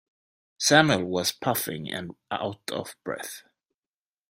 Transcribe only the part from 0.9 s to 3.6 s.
was puffing and out of breath.